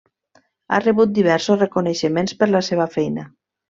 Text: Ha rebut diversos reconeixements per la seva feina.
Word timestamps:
Ha 0.69 0.79
rebut 0.85 1.13
diversos 1.19 1.61
reconeixements 1.63 2.37
per 2.43 2.53
la 2.57 2.67
seva 2.73 2.93
feina. 2.99 3.33